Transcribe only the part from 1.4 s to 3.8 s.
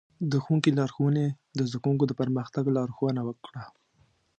د زده کوونکو د پرمختګ لارښوونه وکړه.